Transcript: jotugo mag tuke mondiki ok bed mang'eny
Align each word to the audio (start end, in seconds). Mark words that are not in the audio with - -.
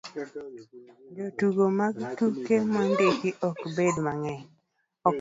jotugo 1.17 1.63
mag 1.79 1.95
tuke 2.17 2.55
mondiki 2.71 3.29
ok 3.47 3.57
bed 3.75 3.95
mang'eny 4.05 4.43